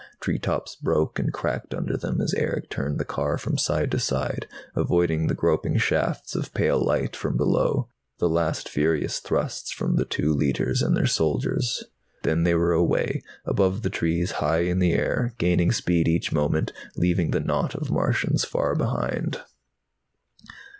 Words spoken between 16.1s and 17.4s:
moment, leaving the